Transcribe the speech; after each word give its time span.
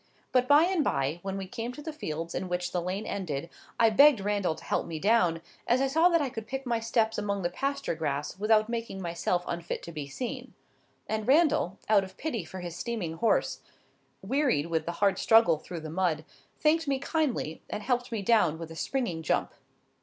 But 0.31 0.47
by 0.47 0.63
and 0.63 0.83
by, 0.83 1.19
when 1.21 1.37
we 1.37 1.45
came 1.45 1.71
to 1.73 1.81
the 1.83 1.93
fields 1.93 2.33
in 2.33 2.49
which 2.49 2.71
the 2.71 2.81
lane 2.81 3.05
ended, 3.05 3.51
I 3.79 3.91
begged 3.91 4.19
Randal 4.19 4.55
to 4.55 4.63
help 4.63 4.87
me 4.87 4.97
down, 4.97 5.43
as 5.67 5.79
I 5.79 5.85
saw 5.85 6.09
that 6.09 6.23
I 6.23 6.29
could 6.31 6.47
pick 6.47 6.65
my 6.65 6.79
steps 6.79 7.19
among 7.19 7.43
the 7.43 7.51
pasture 7.51 7.93
grass 7.93 8.39
without 8.39 8.67
making 8.67 8.99
myself 8.99 9.43
unfit 9.45 9.83
to 9.83 9.91
be 9.91 10.07
seen; 10.07 10.55
and 11.05 11.27
Randal, 11.27 11.77
out 11.87 12.03
of 12.03 12.17
pity 12.17 12.43
for 12.43 12.61
his 12.61 12.75
steaming 12.75 13.17
horse, 13.17 13.59
wearied 14.23 14.65
with 14.71 14.87
the 14.87 14.93
hard 15.03 15.19
struggle 15.19 15.59
through 15.59 15.81
the 15.81 15.89
mud, 15.91 16.25
thanked 16.59 16.87
me 16.87 16.97
kindly, 16.97 17.61
and 17.69 17.83
helped 17.83 18.11
me 18.11 18.23
down 18.23 18.57
with 18.57 18.71
a 18.71 18.75
springing 18.75 19.21
jump. 19.21 19.53